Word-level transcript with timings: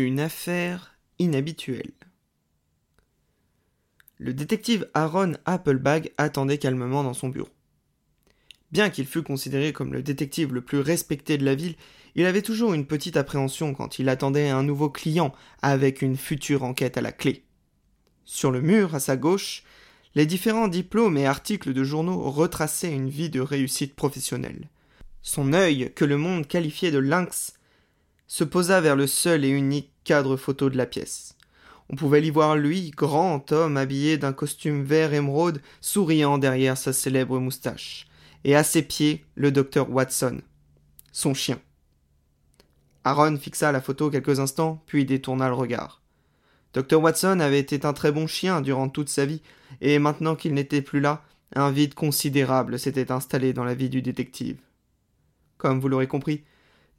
Une 0.00 0.18
affaire 0.18 0.96
inhabituelle. 1.18 1.92
Le 4.16 4.32
détective 4.32 4.88
Aaron 4.94 5.34
Applebag 5.44 6.12
attendait 6.16 6.56
calmement 6.56 7.04
dans 7.04 7.12
son 7.12 7.28
bureau. 7.28 7.50
Bien 8.72 8.88
qu'il 8.88 9.04
fût 9.04 9.22
considéré 9.22 9.74
comme 9.74 9.92
le 9.92 10.02
détective 10.02 10.54
le 10.54 10.62
plus 10.62 10.80
respecté 10.80 11.36
de 11.36 11.44
la 11.44 11.54
ville, 11.54 11.74
il 12.14 12.24
avait 12.24 12.40
toujours 12.40 12.72
une 12.72 12.86
petite 12.86 13.18
appréhension 13.18 13.74
quand 13.74 13.98
il 13.98 14.08
attendait 14.08 14.48
un 14.48 14.62
nouveau 14.62 14.88
client 14.88 15.34
avec 15.60 16.00
une 16.00 16.16
future 16.16 16.62
enquête 16.62 16.96
à 16.96 17.02
la 17.02 17.12
clé. 17.12 17.44
Sur 18.24 18.50
le 18.50 18.62
mur, 18.62 18.94
à 18.94 19.00
sa 19.00 19.18
gauche, 19.18 19.64
les 20.14 20.24
différents 20.24 20.68
diplômes 20.68 21.18
et 21.18 21.26
articles 21.26 21.74
de 21.74 21.84
journaux 21.84 22.30
retraçaient 22.30 22.94
une 22.94 23.10
vie 23.10 23.28
de 23.28 23.42
réussite 23.42 23.94
professionnelle. 23.94 24.70
Son 25.20 25.52
œil, 25.52 25.92
que 25.94 26.06
le 26.06 26.16
monde 26.16 26.48
qualifiait 26.48 26.90
de 26.90 26.98
lynx, 26.98 27.52
se 28.30 28.44
posa 28.44 28.80
vers 28.80 28.94
le 28.94 29.08
seul 29.08 29.44
et 29.44 29.48
unique 29.48 29.89
cadre 30.04 30.36
photo 30.36 30.70
de 30.70 30.76
la 30.76 30.86
pièce. 30.86 31.36
On 31.88 31.96
pouvait 31.96 32.20
l'y 32.20 32.30
voir 32.30 32.56
lui, 32.56 32.90
grand 32.90 33.50
homme 33.52 33.76
habillé 33.76 34.16
d'un 34.16 34.32
costume 34.32 34.84
vert 34.84 35.12
émeraude, 35.12 35.60
souriant 35.80 36.38
derrière 36.38 36.78
sa 36.78 36.92
célèbre 36.92 37.38
moustache, 37.38 38.06
et 38.44 38.54
à 38.54 38.62
ses 38.62 38.82
pieds 38.82 39.24
le 39.34 39.50
docteur 39.50 39.90
Watson, 39.90 40.40
son 41.12 41.34
chien. 41.34 41.58
Aaron 43.04 43.36
fixa 43.38 43.72
la 43.72 43.80
photo 43.80 44.10
quelques 44.10 44.40
instants, 44.40 44.82
puis 44.86 45.04
détourna 45.04 45.48
le 45.48 45.54
regard. 45.54 46.00
Dr. 46.74 47.00
Watson 47.00 47.40
avait 47.40 47.58
été 47.58 47.84
un 47.84 47.92
très 47.92 48.12
bon 48.12 48.26
chien 48.26 48.60
durant 48.60 48.88
toute 48.88 49.08
sa 49.08 49.26
vie, 49.26 49.42
et 49.80 49.98
maintenant 49.98 50.36
qu'il 50.36 50.54
n'était 50.54 50.82
plus 50.82 51.00
là, 51.00 51.24
un 51.56 51.70
vide 51.70 51.94
considérable 51.94 52.78
s'était 52.78 53.10
installé 53.10 53.52
dans 53.52 53.64
la 53.64 53.74
vie 53.74 53.88
du 53.88 54.02
détective. 54.02 54.60
Comme 55.58 55.80
vous 55.80 55.88
l'aurez 55.88 56.06
compris, 56.06 56.44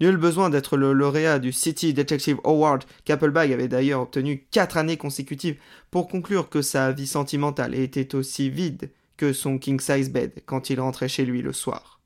Nul 0.01 0.17
besoin 0.17 0.49
d'être 0.49 0.77
le 0.77 0.93
lauréat 0.93 1.37
du 1.37 1.51
City 1.51 1.93
Detective 1.93 2.39
Award 2.43 2.85
qu'Applebag 3.05 3.53
avait 3.53 3.67
d'ailleurs 3.67 4.01
obtenu 4.01 4.47
quatre 4.49 4.77
années 4.77 4.97
consécutives 4.97 5.59
pour 5.91 6.07
conclure 6.07 6.49
que 6.49 6.63
sa 6.63 6.91
vie 6.91 7.05
sentimentale 7.05 7.75
était 7.75 8.15
aussi 8.15 8.49
vide 8.49 8.91
que 9.15 9.31
son 9.31 9.59
king-size 9.59 10.09
bed 10.09 10.41
quand 10.47 10.71
il 10.71 10.81
rentrait 10.81 11.07
chez 11.07 11.23
lui 11.23 11.43
le 11.43 11.53
soir. 11.53 12.01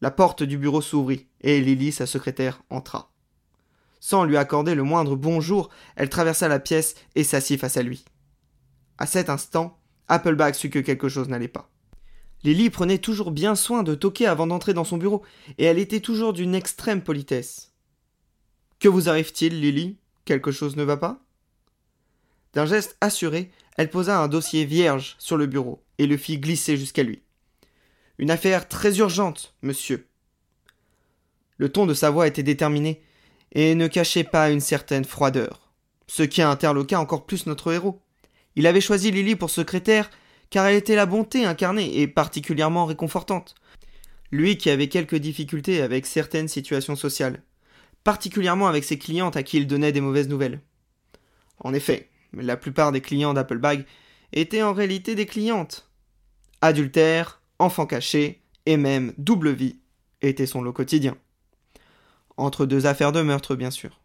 La 0.00 0.10
porte 0.10 0.42
du 0.42 0.56
bureau 0.56 0.80
s'ouvrit 0.80 1.26
et 1.42 1.60
Lily, 1.60 1.92
sa 1.92 2.06
secrétaire, 2.06 2.62
entra. 2.70 3.12
Sans 4.00 4.24
lui 4.24 4.38
accorder 4.38 4.74
le 4.74 4.82
moindre 4.82 5.16
bonjour, 5.16 5.68
elle 5.94 6.08
traversa 6.08 6.48
la 6.48 6.58
pièce 6.58 6.94
et 7.14 7.24
s'assit 7.24 7.60
face 7.60 7.76
à 7.76 7.82
lui. 7.82 8.02
À 8.96 9.04
cet 9.04 9.28
instant, 9.28 9.78
Applebag 10.08 10.54
sut 10.54 10.70
que 10.70 10.78
quelque 10.78 11.10
chose 11.10 11.28
n'allait 11.28 11.48
pas. 11.48 11.73
Lily 12.44 12.68
prenait 12.68 12.98
toujours 12.98 13.30
bien 13.30 13.54
soin 13.54 13.82
de 13.82 13.94
toquer 13.94 14.26
avant 14.26 14.46
d'entrer 14.46 14.74
dans 14.74 14.84
son 14.84 14.98
bureau, 14.98 15.22
et 15.56 15.64
elle 15.64 15.78
était 15.78 16.00
toujours 16.00 16.34
d'une 16.34 16.54
extrême 16.54 17.02
politesse. 17.02 17.72
Que 18.78 18.88
vous 18.88 19.08
arrive-t-il, 19.08 19.60
Lily? 19.60 19.96
Quelque 20.26 20.52
chose 20.52 20.76
ne 20.76 20.82
va 20.82 20.98
pas? 20.98 21.20
D'un 22.52 22.66
geste 22.66 22.96
assuré, 23.00 23.50
elle 23.76 23.90
posa 23.90 24.20
un 24.20 24.28
dossier 24.28 24.64
vierge 24.64 25.16
sur 25.18 25.36
le 25.36 25.46
bureau 25.46 25.82
et 25.98 26.06
le 26.06 26.16
fit 26.16 26.38
glisser 26.38 26.76
jusqu'à 26.76 27.02
lui. 27.02 27.22
Une 28.18 28.30
affaire 28.30 28.68
très 28.68 28.98
urgente, 28.98 29.54
monsieur. 29.62 30.06
Le 31.56 31.70
ton 31.70 31.86
de 31.86 31.94
sa 31.94 32.10
voix 32.10 32.26
était 32.26 32.42
déterminé 32.42 33.02
et 33.52 33.74
ne 33.74 33.88
cachait 33.88 34.24
pas 34.24 34.50
une 34.50 34.60
certaine 34.60 35.04
froideur, 35.04 35.72
ce 36.06 36.22
qui 36.22 36.42
interloqua 36.42 37.00
encore 37.00 37.26
plus 37.26 37.46
notre 37.46 37.72
héros. 37.72 38.00
Il 38.54 38.66
avait 38.66 38.80
choisi 38.80 39.10
Lily 39.10 39.34
pour 39.34 39.50
secrétaire 39.50 40.10
car 40.54 40.68
elle 40.68 40.76
était 40.76 40.94
la 40.94 41.04
bonté 41.04 41.44
incarnée 41.44 41.98
et 42.00 42.06
particulièrement 42.06 42.86
réconfortante. 42.86 43.56
Lui 44.30 44.56
qui 44.56 44.70
avait 44.70 44.86
quelques 44.86 45.16
difficultés 45.16 45.82
avec 45.82 46.06
certaines 46.06 46.46
situations 46.46 46.94
sociales, 46.94 47.42
particulièrement 48.04 48.68
avec 48.68 48.84
ses 48.84 48.96
clientes 48.96 49.36
à 49.36 49.42
qui 49.42 49.56
il 49.56 49.66
donnait 49.66 49.90
des 49.90 50.00
mauvaises 50.00 50.28
nouvelles. 50.28 50.60
En 51.58 51.74
effet, 51.74 52.08
la 52.32 52.56
plupart 52.56 52.92
des 52.92 53.00
clients 53.00 53.34
d'Applebag 53.34 53.84
étaient 54.32 54.62
en 54.62 54.72
réalité 54.72 55.16
des 55.16 55.26
clientes. 55.26 55.90
Adultère, 56.60 57.40
enfants 57.58 57.86
cachés, 57.86 58.40
et 58.64 58.76
même 58.76 59.12
double 59.18 59.50
vie 59.50 59.80
était 60.22 60.46
son 60.46 60.62
lot 60.62 60.72
quotidien. 60.72 61.16
Entre 62.36 62.64
deux 62.64 62.86
affaires 62.86 63.10
de 63.10 63.22
meurtre, 63.22 63.56
bien 63.56 63.72
sûr. 63.72 63.98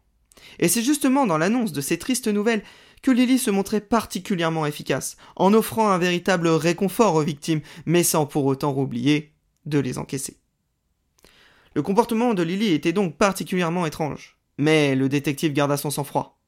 Et 0.58 0.66
c'est 0.66 0.82
justement 0.82 1.26
dans 1.26 1.38
l'annonce 1.38 1.70
de 1.70 1.80
ces 1.80 2.00
tristes 2.00 2.26
nouvelles 2.26 2.64
que 3.02 3.10
Lily 3.10 3.38
se 3.38 3.50
montrait 3.50 3.80
particulièrement 3.80 4.66
efficace, 4.66 5.16
en 5.36 5.54
offrant 5.54 5.90
un 5.90 5.98
véritable 5.98 6.48
réconfort 6.48 7.14
aux 7.14 7.22
victimes, 7.22 7.60
mais 7.86 8.02
sans 8.02 8.26
pour 8.26 8.44
autant 8.46 8.76
oublier 8.76 9.32
de 9.66 9.78
les 9.78 9.98
encaisser. 9.98 10.38
Le 11.74 11.82
comportement 11.82 12.34
de 12.34 12.42
Lily 12.42 12.72
était 12.72 12.92
donc 12.92 13.16
particulièrement 13.16 13.86
étrange, 13.86 14.38
mais 14.58 14.94
le 14.94 15.08
détective 15.08 15.52
garda 15.52 15.76
son 15.76 15.90
sang-froid. 15.90 16.40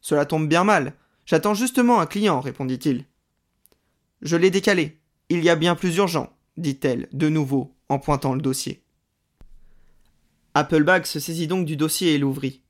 Cela 0.00 0.26
tombe 0.26 0.48
bien 0.48 0.64
mal. 0.64 0.94
J'attends 1.26 1.54
justement 1.54 2.00
un 2.00 2.06
client, 2.06 2.40
répondit-il. 2.40 3.06
Je 4.22 4.36
l'ai 4.36 4.50
décalé. 4.50 5.00
Il 5.28 5.42
y 5.42 5.50
a 5.50 5.56
bien 5.56 5.74
plus 5.74 5.96
urgent, 5.96 6.32
dit-elle, 6.56 7.08
de 7.12 7.28
nouveau, 7.28 7.74
en 7.88 7.98
pointant 7.98 8.34
le 8.34 8.40
dossier. 8.40 8.84
Applebag 10.54 11.06
se 11.06 11.20
saisit 11.20 11.46
donc 11.46 11.64
du 11.64 11.76
dossier 11.76 12.14
et 12.14 12.18
l'ouvrit. 12.18 12.61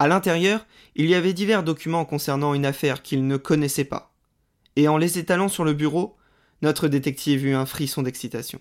À 0.00 0.06
l'intérieur, 0.06 0.64
il 0.94 1.06
y 1.06 1.14
avait 1.14 1.32
divers 1.32 1.64
documents 1.64 2.04
concernant 2.04 2.54
une 2.54 2.66
affaire 2.66 3.02
qu'il 3.02 3.26
ne 3.26 3.36
connaissait 3.36 3.84
pas. 3.84 4.14
Et 4.76 4.86
en 4.86 4.96
les 4.96 5.18
étalant 5.18 5.48
sur 5.48 5.64
le 5.64 5.72
bureau, 5.72 6.16
notre 6.62 6.86
détective 6.86 7.44
eut 7.44 7.54
un 7.54 7.66
frisson 7.66 8.02
d'excitation. 8.02 8.60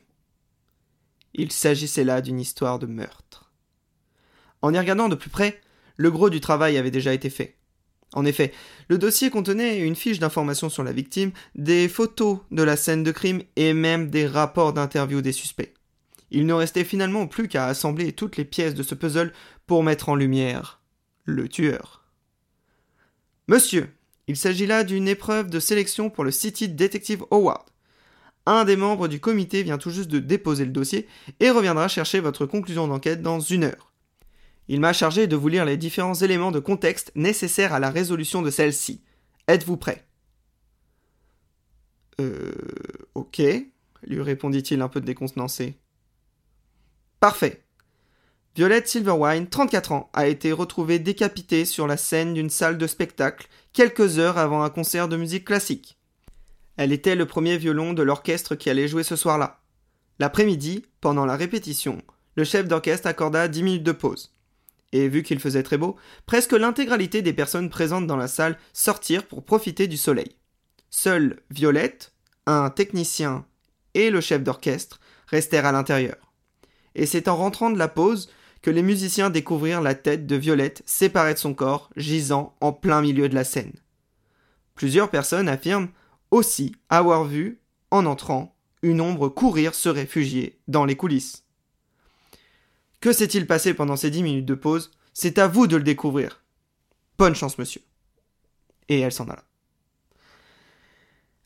Il 1.35 1.51
s'agissait 1.51 2.03
là 2.03 2.21
d'une 2.21 2.39
histoire 2.39 2.79
de 2.79 2.87
meurtre. 2.87 3.51
En 4.63 4.73
y 4.73 4.79
regardant 4.79 5.09
de 5.09 5.15
plus 5.15 5.29
près, 5.29 5.61
le 5.95 6.09
gros 6.09 6.31
du 6.31 6.41
travail 6.41 6.77
avait 6.77 6.89
déjà 6.89 7.13
été 7.13 7.29
fait. 7.29 7.55
En 8.13 8.25
effet, 8.25 8.51
le 8.87 8.97
dossier 8.97 9.29
contenait 9.29 9.79
une 9.79 9.95
fiche 9.95 10.17
d'information 10.17 10.69
sur 10.69 10.83
la 10.83 10.91
victime, 10.91 11.33
des 11.53 11.87
photos 11.87 12.39
de 12.49 12.63
la 12.63 12.77
scène 12.77 13.03
de 13.03 13.11
crime 13.11 13.43
et 13.55 13.73
même 13.73 14.09
des 14.09 14.25
rapports 14.25 14.73
d'interview 14.73 15.21
des 15.21 15.33
suspects. 15.33 15.73
Il 16.31 16.47
ne 16.47 16.53
restait 16.53 16.83
finalement 16.83 17.27
plus 17.27 17.47
qu'à 17.47 17.67
assembler 17.67 18.13
toutes 18.13 18.37
les 18.37 18.45
pièces 18.45 18.73
de 18.73 18.83
ce 18.83 18.95
puzzle 18.95 19.33
pour 19.67 19.83
mettre 19.83 20.09
en 20.09 20.15
lumière 20.15 20.81
le 21.27 21.47
tueur. 21.47 22.03
Monsieur, 23.47 23.93
il 24.27 24.35
s'agit 24.35 24.65
là 24.65 24.83
d'une 24.83 25.07
épreuve 25.07 25.49
de 25.49 25.59
sélection 25.59 26.09
pour 26.09 26.23
le 26.23 26.31
City 26.31 26.67
Detective 26.69 27.25
Award. 27.31 27.69
Un 28.45 28.63
des 28.63 28.77
membres 28.77 29.07
du 29.07 29.19
comité 29.19 29.61
vient 29.61 29.77
tout 29.77 29.89
juste 29.89 30.09
de 30.09 30.19
déposer 30.19 30.65
le 30.65 30.71
dossier 30.71 31.07
et 31.39 31.51
reviendra 31.51 31.89
chercher 31.89 32.21
votre 32.21 32.45
conclusion 32.45 32.87
d'enquête 32.87 33.21
dans 33.21 33.41
une 33.41 33.65
heure. 33.65 33.91
Il 34.69 34.79
m'a 34.79 34.93
chargé 34.93 35.27
de 35.27 35.35
vous 35.35 35.49
lire 35.49 35.65
les 35.65 35.77
différents 35.77 36.15
éléments 36.15 36.51
de 36.51 36.59
contexte 36.59 37.11
nécessaires 37.15 37.73
à 37.73 37.79
la 37.79 37.89
résolution 37.89 38.41
de 38.41 38.49
celle-ci. 38.49 39.01
Êtes-vous 39.47 39.77
prêt? 39.77 40.07
Euh. 42.19 42.53
Ok, 43.15 43.41
lui 44.03 44.21
répondit-il 44.21 44.81
un 44.81 44.89
peu 44.89 45.01
décontenancé. 45.01 45.77
Parfait. 47.19 47.66
Violette 48.57 48.87
Silverwine, 48.87 49.47
34 49.47 49.91
ans, 49.91 50.09
a 50.13 50.25
été 50.25 50.51
retrouvée 50.51 50.97
décapitée 50.97 51.63
sur 51.63 51.85
la 51.85 51.95
scène 51.95 52.33
d'une 52.33 52.49
salle 52.49 52.79
de 52.79 52.87
spectacle 52.87 53.47
quelques 53.71 54.17
heures 54.17 54.39
avant 54.39 54.63
un 54.63 54.71
concert 54.71 55.07
de 55.07 55.15
musique 55.15 55.45
classique. 55.45 55.99
Elle 56.75 56.91
était 56.91 57.15
le 57.15 57.27
premier 57.27 57.57
violon 57.57 57.93
de 57.93 58.01
l'orchestre 58.01 58.55
qui 58.55 58.71
allait 58.71 58.87
jouer 58.87 59.03
ce 59.03 59.15
soir-là. 59.15 59.61
L'après-midi, 60.17 60.87
pendant 61.01 61.27
la 61.27 61.35
répétition, 61.35 62.01
le 62.33 62.43
chef 62.43 62.67
d'orchestre 62.67 63.05
accorda 63.05 63.47
10 63.47 63.61
minutes 63.61 63.83
de 63.83 63.91
pause. 63.91 64.33
Et 64.91 65.07
vu 65.07 65.21
qu'il 65.21 65.39
faisait 65.39 65.61
très 65.61 65.77
beau, 65.77 65.95
presque 66.25 66.53
l'intégralité 66.53 67.21
des 67.21 67.33
personnes 67.33 67.69
présentes 67.69 68.07
dans 68.07 68.17
la 68.17 68.27
salle 68.27 68.57
sortirent 68.73 69.27
pour 69.27 69.45
profiter 69.45 69.85
du 69.85 69.97
soleil. 69.97 70.35
Seule 70.89 71.43
Violette, 71.51 72.11
un 72.47 72.71
technicien 72.71 73.45
et 73.93 74.09
le 74.09 74.19
chef 74.19 74.41
d'orchestre 74.41 74.99
restèrent 75.27 75.67
à 75.67 75.71
l'intérieur. 75.71 76.33
Et 76.95 77.05
c'est 77.05 77.27
en 77.27 77.35
rentrant 77.35 77.69
de 77.69 77.77
la 77.77 77.87
pause 77.87 78.31
les 78.69 78.81
musiciens 78.81 79.29
découvrirent 79.29 79.81
la 79.81 79.95
tête 79.95 80.27
de 80.27 80.35
Violette 80.35 80.83
séparée 80.85 81.33
de 81.33 81.39
son 81.39 81.53
corps, 81.53 81.89
gisant 81.95 82.55
en 82.61 82.73
plein 82.73 83.01
milieu 83.01 83.29
de 83.29 83.35
la 83.35 83.43
scène. 83.43 83.73
Plusieurs 84.75 85.09
personnes 85.09 85.49
affirment 85.49 85.89
aussi 86.31 86.75
avoir 86.89 87.23
vu, 87.23 87.59
en 87.91 88.05
entrant, 88.05 88.55
une 88.81 89.01
ombre 89.01 89.29
courir 89.29 89.73
se 89.73 89.89
réfugier 89.89 90.59
dans 90.67 90.85
les 90.85 90.95
coulisses. 90.95 91.43
Que 92.99 93.13
s'est-il 93.13 93.47
passé 93.47 93.73
pendant 93.73 93.95
ces 93.95 94.09
dix 94.09 94.23
minutes 94.23 94.45
de 94.45 94.55
pause? 94.55 94.91
C'est 95.13 95.37
à 95.37 95.47
vous 95.47 95.67
de 95.67 95.77
le 95.77 95.83
découvrir. 95.83 96.43
Bonne 97.17 97.35
chance, 97.35 97.57
monsieur. 97.57 97.81
Et 98.89 98.99
elle 98.99 99.11
s'en 99.11 99.27
alla. 99.27 99.43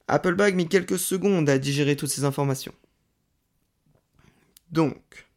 Applebag 0.07 0.56
mit 0.56 0.68
quelques 0.68 1.00
secondes 1.00 1.50
à 1.50 1.57
digérer 1.57 1.95
toutes 1.95 2.10
ces 2.10 2.25
informations. 2.25 2.74
Donc, 4.72 5.30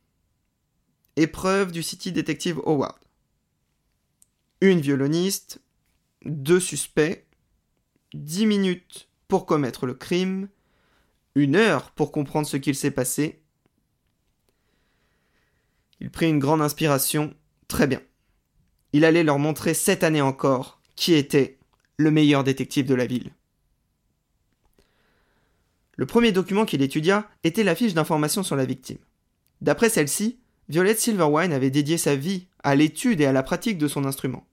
Épreuve 1.17 1.71
du 1.71 1.83
City 1.83 2.11
Detective 2.11 2.61
Award. 2.67 2.97
Une 4.61 4.81
violoniste, 4.81 5.61
deux 6.25 6.59
suspects, 6.59 7.25
dix 8.13 8.47
minutes 8.47 9.09
pour 9.29 9.47
commettre 9.47 9.87
le 9.87 9.95
crime, 9.95 10.49
une 11.35 11.55
heure 11.55 11.91
pour 11.93 12.11
comprendre 12.11 12.47
ce 12.47 12.57
qu'il 12.57 12.75
s'est 12.75 12.91
passé. 12.91 13.43
Il 16.01 16.11
prit 16.11 16.29
une 16.29 16.39
grande 16.39 16.63
inspiration. 16.63 17.35
Très 17.69 17.87
bien. 17.87 18.03
Il 18.93 19.05
allait 19.05 19.25
leur 19.25 19.39
montrer 19.39 19.75
cette 19.75 20.05
année 20.05 20.21
encore 20.21 20.81
qui 20.97 21.15
était 21.15 21.59
le 21.97 22.11
meilleur 22.11 22.45
détective 22.45 22.87
de 22.87 22.95
la 22.95 23.07
ville. 23.07 23.33
Le 25.97 26.07
premier 26.07 26.33
document 26.33 26.65
qu'il 26.65 26.83
étudia 26.83 27.29
était 27.45 27.63
la 27.63 27.77
fiche 27.77 27.95
d'information 27.95 28.43
sur 28.43 28.57
la 28.57 28.65
victime. 28.65 28.99
D'après 29.61 29.89
celle-ci, 29.89 30.41
Violette 30.69 30.99
Silverwine 30.99 31.53
avait 31.53 31.71
dédié 31.71 31.99
sa 31.99 32.17
vie 32.17 32.47
à 32.63 32.75
l'étude 32.75 33.21
et 33.21 33.27
à 33.27 33.33
la 33.33 33.43
pratique 33.43 33.79
de 33.79 33.89
son 33.89 34.05
instrument. 34.05 34.47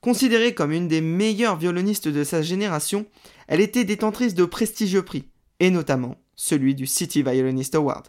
Considérée 0.00 0.54
comme 0.54 0.72
une 0.72 0.88
des 0.88 1.00
meilleures 1.00 1.56
violonistes 1.56 2.08
de 2.08 2.22
sa 2.22 2.42
génération, 2.42 3.06
elle 3.48 3.60
était 3.60 3.84
détentrice 3.84 4.34
de 4.34 4.44
prestigieux 4.44 5.04
prix, 5.04 5.24
et 5.58 5.70
notamment 5.70 6.16
celui 6.36 6.74
du 6.74 6.86
City 6.86 7.22
Violinist 7.22 7.74
Award. 7.74 8.08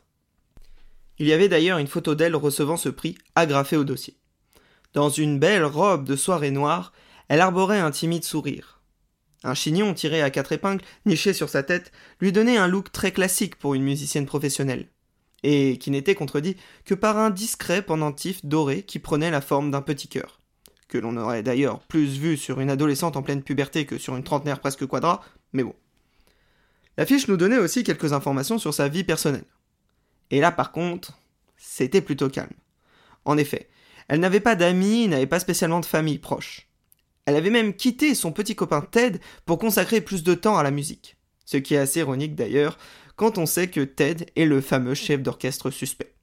Il 1.17 1.27
y 1.27 1.33
avait 1.33 1.49
d'ailleurs 1.49 1.79
une 1.79 1.87
photo 1.87 2.13
d'elle 2.13 2.35
recevant 2.35 2.77
ce 2.77 2.89
prix 2.89 3.17
agrafée 3.35 3.77
au 3.77 3.83
dossier. 3.83 4.17
Dans 4.93 5.09
une 5.09 5.39
belle 5.39 5.65
robe 5.65 6.05
de 6.05 6.15
soirée 6.15 6.51
noire, 6.51 6.93
elle 7.27 7.41
arborait 7.41 7.79
un 7.79 7.91
timide 7.91 8.23
sourire. 8.23 8.81
Un 9.43 9.53
chignon 9.53 9.93
tiré 9.93 10.21
à 10.21 10.29
quatre 10.29 10.51
épingles, 10.51 10.83
niché 11.05 11.33
sur 11.33 11.49
sa 11.49 11.63
tête, 11.63 11.91
lui 12.19 12.31
donnait 12.31 12.57
un 12.57 12.67
look 12.67 12.91
très 12.91 13.11
classique 13.11 13.55
pour 13.55 13.73
une 13.73 13.83
musicienne 13.83 14.25
professionnelle, 14.25 14.89
et 15.43 15.77
qui 15.77 15.91
n'était 15.91 16.15
contredit 16.15 16.57
que 16.85 16.93
par 16.93 17.17
un 17.17 17.29
discret 17.29 17.81
pendentif 17.81 18.43
doré 18.45 18.83
qui 18.83 18.99
prenait 18.99 19.31
la 19.31 19.41
forme 19.41 19.71
d'un 19.71 19.81
petit 19.81 20.07
cœur, 20.07 20.41
que 20.87 20.97
l'on 20.97 21.17
aurait 21.17 21.43
d'ailleurs 21.43 21.79
plus 21.79 22.17
vu 22.17 22.37
sur 22.37 22.59
une 22.59 22.69
adolescente 22.69 23.15
en 23.15 23.23
pleine 23.23 23.43
puberté 23.43 23.85
que 23.85 23.97
sur 23.97 24.15
une 24.15 24.23
trentenaire 24.23 24.59
presque 24.59 24.85
quadra, 24.85 25.21
mais 25.53 25.63
bon. 25.63 25.75
L'affiche 26.97 27.27
nous 27.27 27.37
donnait 27.37 27.57
aussi 27.57 27.83
quelques 27.83 28.13
informations 28.13 28.57
sur 28.57 28.73
sa 28.73 28.89
vie 28.89 29.03
personnelle. 29.03 29.45
Et 30.31 30.41
là 30.41 30.51
par 30.51 30.71
contre, 30.71 31.17
c'était 31.57 32.01
plutôt 32.01 32.29
calme. 32.29 32.49
En 33.25 33.37
effet, 33.37 33.69
elle 34.07 34.19
n'avait 34.19 34.39
pas 34.39 34.55
d'amis, 34.55 35.07
n'avait 35.07 35.27
pas 35.27 35.39
spécialement 35.39 35.79
de 35.79 35.85
famille 35.85 36.19
proche. 36.19 36.67
Elle 37.25 37.35
avait 37.35 37.51
même 37.51 37.75
quitté 37.75 38.15
son 38.15 38.31
petit 38.31 38.55
copain 38.55 38.81
Ted 38.81 39.19
pour 39.45 39.59
consacrer 39.59 40.01
plus 40.01 40.23
de 40.23 40.33
temps 40.33 40.57
à 40.57 40.63
la 40.63 40.71
musique. 40.71 41.15
Ce 41.45 41.57
qui 41.57 41.75
est 41.75 41.77
assez 41.77 41.99
ironique 41.99 42.35
d'ailleurs, 42.35 42.77
quand 43.19 43.37
on 43.37 43.45
sait 43.45 43.67
que 43.67 43.81
Ted 43.81 44.27
est 44.37 44.45
le 44.45 44.61
fameux 44.61 44.93
chef 44.93 45.21
d'orchestre 45.21 45.71
suspect. 45.71 46.15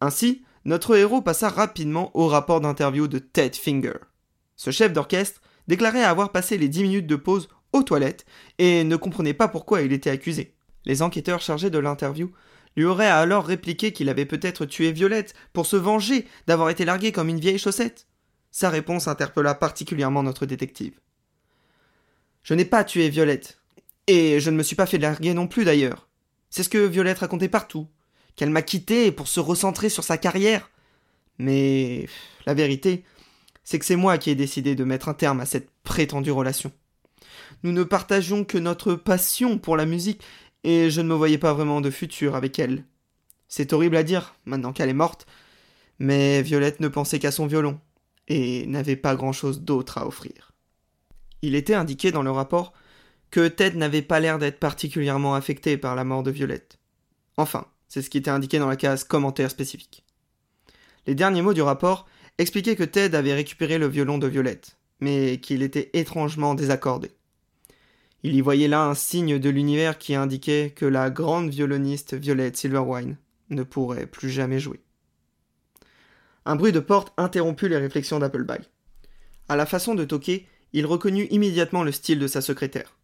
Ainsi, 0.00 0.42
notre 0.64 0.96
héros 0.96 1.20
passa 1.20 1.50
rapidement 1.50 2.10
au 2.16 2.26
rapport 2.26 2.62
d'interview 2.62 3.06
de 3.06 3.18
Ted 3.18 3.54
Finger. 3.54 3.98
Ce 4.56 4.70
chef 4.70 4.94
d'orchestre 4.94 5.42
déclarait 5.66 6.04
avoir 6.04 6.32
passé 6.32 6.56
les 6.56 6.70
dix 6.70 6.84
minutes 6.84 7.06
de 7.06 7.16
pause 7.16 7.50
aux 7.74 7.82
toilettes 7.82 8.24
et 8.56 8.82
ne 8.82 8.96
comprenait 8.96 9.34
pas 9.34 9.46
pourquoi 9.46 9.82
il 9.82 9.92
était 9.92 10.08
accusé. 10.08 10.54
Les 10.86 11.02
enquêteurs 11.02 11.42
chargés 11.42 11.68
de 11.68 11.78
l'interview 11.78 12.32
lui 12.74 12.86
auraient 12.86 13.06
alors 13.06 13.44
répliqué 13.44 13.92
qu'il 13.92 14.08
avait 14.08 14.24
peut-être 14.24 14.64
tué 14.64 14.90
Violette 14.90 15.34
pour 15.52 15.66
se 15.66 15.76
venger 15.76 16.26
d'avoir 16.46 16.70
été 16.70 16.86
largué 16.86 17.12
comme 17.12 17.28
une 17.28 17.40
vieille 17.40 17.58
chaussette. 17.58 18.06
Sa 18.50 18.70
réponse 18.70 19.06
interpella 19.06 19.54
particulièrement 19.54 20.22
notre 20.22 20.46
détective. 20.46 20.98
Je 22.42 22.54
n'ai 22.54 22.64
pas 22.64 22.84
tué 22.84 23.10
Violette. 23.10 23.57
Et 24.08 24.40
je 24.40 24.50
ne 24.50 24.56
me 24.56 24.62
suis 24.62 24.74
pas 24.74 24.86
fait 24.86 24.98
larguer 24.98 25.34
non 25.34 25.46
plus 25.46 25.64
d'ailleurs. 25.64 26.08
C'est 26.48 26.62
ce 26.62 26.70
que 26.70 26.78
Violette 26.78 27.18
racontait 27.18 27.48
partout. 27.48 27.86
Qu'elle 28.36 28.50
m'a 28.50 28.62
quitté 28.62 29.12
pour 29.12 29.28
se 29.28 29.38
recentrer 29.38 29.90
sur 29.90 30.02
sa 30.02 30.16
carrière. 30.16 30.70
Mais 31.38 32.08
la 32.46 32.54
vérité, 32.54 33.04
c'est 33.64 33.78
que 33.78 33.84
c'est 33.84 33.96
moi 33.96 34.16
qui 34.16 34.30
ai 34.30 34.34
décidé 34.34 34.74
de 34.74 34.84
mettre 34.84 35.10
un 35.10 35.14
terme 35.14 35.40
à 35.40 35.46
cette 35.46 35.70
prétendue 35.82 36.30
relation. 36.30 36.72
Nous 37.62 37.72
ne 37.72 37.82
partagions 37.82 38.44
que 38.44 38.56
notre 38.56 38.94
passion 38.94 39.58
pour 39.58 39.76
la 39.76 39.84
musique, 39.84 40.22
et 40.64 40.88
je 40.88 41.02
ne 41.02 41.08
me 41.08 41.14
voyais 41.14 41.38
pas 41.38 41.52
vraiment 41.52 41.82
de 41.82 41.90
futur 41.90 42.34
avec 42.34 42.58
elle. 42.58 42.84
C'est 43.46 43.72
horrible 43.74 43.96
à 43.96 44.02
dire, 44.02 44.34
maintenant 44.46 44.72
qu'elle 44.72 44.88
est 44.88 44.94
morte, 44.94 45.26
mais 45.98 46.40
Violette 46.42 46.80
ne 46.80 46.88
pensait 46.88 47.18
qu'à 47.18 47.30
son 47.30 47.46
violon, 47.46 47.78
et 48.26 48.66
n'avait 48.66 48.96
pas 48.96 49.16
grand-chose 49.16 49.60
d'autre 49.60 49.98
à 49.98 50.06
offrir. 50.06 50.52
Il 51.42 51.54
était 51.54 51.74
indiqué 51.74 52.10
dans 52.10 52.22
le 52.22 52.30
rapport 52.30 52.72
que 53.30 53.48
Ted 53.48 53.76
n'avait 53.76 54.02
pas 54.02 54.20
l'air 54.20 54.38
d'être 54.38 54.58
particulièrement 54.58 55.34
affecté 55.34 55.76
par 55.76 55.94
la 55.94 56.04
mort 56.04 56.22
de 56.22 56.30
Violette. 56.30 56.78
Enfin, 57.36 57.66
c'est 57.88 58.02
ce 58.02 58.10
qui 58.10 58.18
était 58.18 58.30
indiqué 58.30 58.58
dans 58.58 58.68
la 58.68 58.76
case 58.76 59.04
commentaire 59.04 59.50
spécifique. 59.50 60.04
Les 61.06 61.14
derniers 61.14 61.42
mots 61.42 61.54
du 61.54 61.62
rapport 61.62 62.06
expliquaient 62.38 62.76
que 62.76 62.84
Ted 62.84 63.16
avait 63.16 63.34
récupéré 63.34 63.78
le 63.78 63.88
violon 63.88 64.18
de 64.18 64.26
Violette, 64.26 64.76
mais 65.00 65.38
qu'il 65.38 65.62
était 65.62 65.90
étrangement 65.94 66.54
désaccordé. 66.54 67.10
Il 68.22 68.34
y 68.34 68.40
voyait 68.40 68.68
là 68.68 68.84
un 68.84 68.94
signe 68.94 69.38
de 69.38 69.50
l'univers 69.50 69.96
qui 69.98 70.14
indiquait 70.14 70.72
que 70.74 70.84
la 70.84 71.08
grande 71.08 71.50
violoniste 71.50 72.14
Violette 72.14 72.56
Silverwine 72.56 73.16
ne 73.50 73.62
pourrait 73.62 74.06
plus 74.06 74.30
jamais 74.30 74.58
jouer. 74.58 74.80
Un 76.44 76.56
bruit 76.56 76.72
de 76.72 76.80
porte 76.80 77.12
interromput 77.16 77.68
les 77.68 77.76
réflexions 77.76 78.18
d'Applebag. 78.18 78.62
À 79.48 79.56
la 79.56 79.66
façon 79.66 79.94
de 79.94 80.04
toquer, 80.04 80.46
il 80.72 80.84
reconnut 80.84 81.28
immédiatement 81.30 81.84
le 81.84 81.92
style 81.92 82.18
de 82.18 82.26
sa 82.26 82.40
secrétaire. 82.40 82.97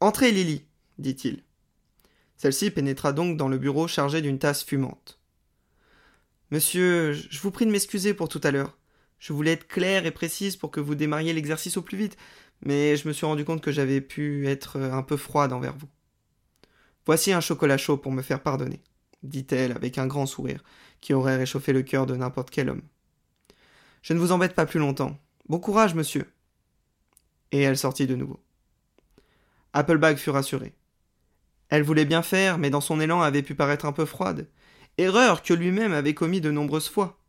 Entrez, 0.00 0.32
Lily, 0.32 0.64
dit-il. 0.98 1.42
Celle-ci 2.36 2.70
pénétra 2.70 3.12
donc 3.12 3.36
dans 3.36 3.48
le 3.48 3.58
bureau 3.58 3.86
chargé 3.86 4.22
d'une 4.22 4.38
tasse 4.38 4.64
fumante. 4.64 5.20
Monsieur, 6.50 7.12
je 7.12 7.40
vous 7.40 7.50
prie 7.50 7.66
de 7.66 7.70
m'excuser 7.70 8.14
pour 8.14 8.28
tout 8.28 8.40
à 8.42 8.50
l'heure. 8.50 8.78
Je 9.18 9.32
voulais 9.32 9.52
être 9.52 9.68
claire 9.68 10.06
et 10.06 10.10
précise 10.10 10.56
pour 10.56 10.70
que 10.70 10.80
vous 10.80 10.94
démarriez 10.94 11.32
l'exercice 11.32 11.76
au 11.76 11.82
plus 11.82 11.98
vite, 11.98 12.16
mais 12.62 12.96
je 12.96 13.06
me 13.06 13.12
suis 13.12 13.26
rendu 13.26 13.44
compte 13.44 13.60
que 13.60 13.72
j'avais 13.72 14.00
pu 14.00 14.48
être 14.48 14.80
un 14.80 15.02
peu 15.02 15.16
froide 15.16 15.52
envers 15.52 15.76
vous. 15.76 15.88
Voici 17.04 17.32
un 17.32 17.40
chocolat 17.40 17.76
chaud 17.76 17.98
pour 17.98 18.12
me 18.12 18.22
faire 18.22 18.42
pardonner 18.42 18.80
dit-elle 19.22 19.72
avec 19.72 19.98
un 19.98 20.06
grand 20.06 20.26
sourire, 20.26 20.62
qui 21.00 21.14
aurait 21.14 21.36
réchauffé 21.36 21.72
le 21.72 21.82
cœur 21.82 22.06
de 22.06 22.16
n'importe 22.16 22.50
quel 22.50 22.70
homme. 22.70 22.82
Je 24.02 24.14
ne 24.14 24.18
vous 24.18 24.32
embête 24.32 24.54
pas 24.54 24.66
plus 24.66 24.80
longtemps. 24.80 25.18
Bon 25.48 25.58
courage, 25.58 25.94
monsieur. 25.94 26.30
Et 27.52 27.60
elle 27.60 27.76
sortit 27.76 28.06
de 28.06 28.14
nouveau. 28.14 28.40
Applebag 29.72 30.16
fut 30.16 30.30
rassuré. 30.30 30.74
Elle 31.68 31.82
voulait 31.82 32.04
bien 32.04 32.22
faire, 32.22 32.58
mais 32.58 32.70
dans 32.70 32.80
son 32.80 33.00
élan 33.00 33.22
avait 33.22 33.42
pu 33.42 33.54
paraître 33.54 33.84
un 33.84 33.92
peu 33.92 34.04
froide. 34.04 34.48
Erreur 34.98 35.42
que 35.42 35.54
lui-même 35.54 35.92
avait 35.92 36.14
commis 36.14 36.40
de 36.40 36.50
nombreuses 36.50 36.88
fois. 36.88 37.20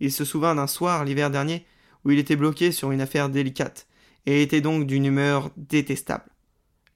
Il 0.00 0.12
se 0.12 0.24
souvint 0.24 0.54
d'un 0.54 0.66
soir, 0.66 1.04
l'hiver 1.04 1.30
dernier, 1.30 1.64
où 2.04 2.10
il 2.10 2.18
était 2.18 2.36
bloqué 2.36 2.72
sur 2.72 2.90
une 2.90 3.00
affaire 3.00 3.28
délicate, 3.28 3.86
et 4.26 4.42
était 4.42 4.60
donc 4.60 4.86
d'une 4.86 5.06
humeur 5.06 5.50
détestable. 5.56 6.30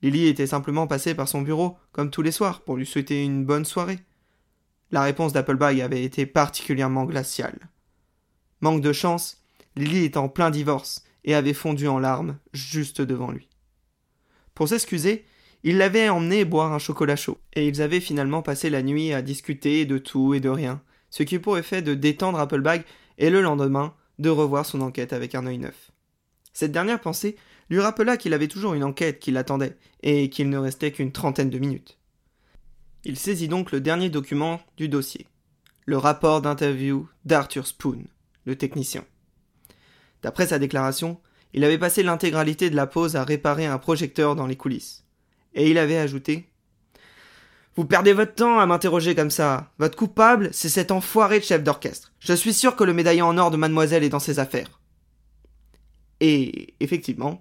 Lily 0.02 0.26
était 0.26 0.46
simplement 0.46 0.86
passée 0.86 1.14
par 1.14 1.28
son 1.28 1.42
bureau, 1.42 1.78
comme 1.92 2.10
tous 2.10 2.22
les 2.22 2.32
soirs, 2.32 2.62
pour 2.62 2.76
lui 2.76 2.86
souhaiter 2.86 3.22
une 3.22 3.44
bonne 3.44 3.64
soirée. 3.64 4.00
La 4.90 5.02
réponse 5.02 5.32
d'Applebag 5.32 5.80
avait 5.80 6.04
été 6.04 6.26
particulièrement 6.26 7.04
glaciale. 7.04 7.58
Manque 8.60 8.82
de 8.82 8.92
chance, 8.92 9.42
Lily 9.76 10.04
était 10.04 10.18
en 10.18 10.28
plein 10.28 10.50
divorce 10.50 11.04
et 11.24 11.34
avait 11.34 11.54
fondu 11.54 11.88
en 11.88 11.98
larmes 11.98 12.38
juste 12.52 13.00
devant 13.00 13.30
lui. 13.30 13.48
Pour 14.54 14.68
s'excuser, 14.68 15.24
il 15.62 15.78
l'avait 15.78 16.08
emmené 16.08 16.44
boire 16.44 16.72
un 16.72 16.78
chocolat 16.78 17.16
chaud, 17.16 17.38
et 17.54 17.66
ils 17.66 17.82
avaient 17.82 18.00
finalement 18.00 18.42
passé 18.42 18.70
la 18.70 18.82
nuit 18.82 19.12
à 19.12 19.22
discuter 19.22 19.86
de 19.86 19.98
tout 19.98 20.34
et 20.34 20.40
de 20.40 20.48
rien, 20.48 20.82
ce 21.10 21.22
qui 21.22 21.38
pour 21.38 21.58
effet 21.58 21.82
de 21.82 21.94
détendre 21.94 22.38
Applebag 22.38 22.84
et 23.18 23.30
le 23.30 23.40
lendemain 23.40 23.94
de 24.18 24.30
revoir 24.30 24.66
son 24.66 24.80
enquête 24.80 25.12
avec 25.12 25.34
un 25.34 25.46
œil 25.46 25.58
neuf. 25.58 25.90
Cette 26.52 26.72
dernière 26.72 27.00
pensée 27.00 27.36
lui 27.70 27.80
rappela 27.80 28.16
qu'il 28.16 28.34
avait 28.34 28.48
toujours 28.48 28.74
une 28.74 28.84
enquête 28.84 29.18
qui 29.18 29.30
l'attendait, 29.30 29.76
et 30.02 30.28
qu'il 30.28 30.50
ne 30.50 30.58
restait 30.58 30.92
qu'une 30.92 31.12
trentaine 31.12 31.50
de 31.50 31.58
minutes. 31.58 31.98
Il 33.04 33.18
saisit 33.18 33.48
donc 33.48 33.72
le 33.72 33.80
dernier 33.80 34.10
document 34.10 34.60
du 34.76 34.88
dossier, 34.88 35.26
le 35.86 35.96
rapport 35.96 36.42
d'interview 36.42 37.08
d'Arthur 37.24 37.66
Spoon, 37.66 38.04
le 38.44 38.56
technicien. 38.56 39.04
D'après 40.22 40.48
sa 40.48 40.58
déclaration, 40.58 41.20
il 41.54 41.64
avait 41.64 41.78
passé 41.78 42.02
l'intégralité 42.02 42.68
de 42.68 42.76
la 42.76 42.88
pause 42.88 43.14
à 43.14 43.22
réparer 43.22 43.64
un 43.64 43.78
projecteur 43.78 44.34
dans 44.34 44.46
les 44.46 44.56
coulisses. 44.56 45.04
Et 45.54 45.70
il 45.70 45.78
avait 45.78 45.96
ajouté 45.96 46.50
Vous 47.76 47.84
perdez 47.84 48.12
votre 48.12 48.34
temps 48.34 48.58
à 48.58 48.66
m'interroger 48.66 49.14
comme 49.14 49.30
ça. 49.30 49.72
Votre 49.78 49.96
coupable, 49.96 50.50
c'est 50.52 50.68
cet 50.68 50.90
enfoiré 50.90 51.38
de 51.38 51.44
chef 51.44 51.62
d'orchestre. 51.62 52.12
Je 52.18 52.34
suis 52.34 52.52
sûr 52.52 52.74
que 52.74 52.82
le 52.82 52.92
médaillon 52.92 53.26
en 53.26 53.38
or 53.38 53.52
de 53.52 53.56
mademoiselle 53.56 54.02
est 54.02 54.08
dans 54.08 54.18
ses 54.18 54.40
affaires. 54.40 54.80
Et 56.18 56.74
effectivement, 56.80 57.38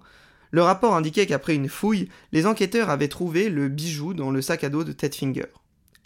le 0.52 0.62
rapport 0.62 0.94
indiquait 0.94 1.26
qu'après 1.26 1.56
une 1.56 1.68
fouille, 1.68 2.08
les 2.30 2.46
enquêteurs 2.46 2.90
avaient 2.90 3.08
trouvé 3.08 3.50
le 3.50 3.68
bijou 3.68 4.14
dans 4.14 4.30
le 4.30 4.42
sac 4.42 4.62
à 4.62 4.68
dos 4.68 4.84
de 4.84 4.92
Ted 4.92 5.16
Finger. 5.16 5.46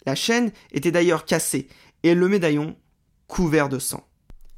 La 0.07 0.15
chaîne 0.15 0.51
était 0.71 0.91
d'ailleurs 0.91 1.25
cassée 1.25 1.67
et 2.01 2.15
le 2.15 2.27
médaillon 2.27 2.75
couvert 3.27 3.69
de 3.69 3.77
sang. 3.77 4.07